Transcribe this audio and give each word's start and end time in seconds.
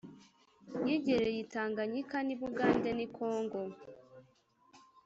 yigereye 0.85 1.39
i 1.43 1.47
tanganyika 1.53 2.17
n'i 2.25 2.35
bugande 2.41 2.89
n'i 2.93 3.07
kongo. 3.15 3.61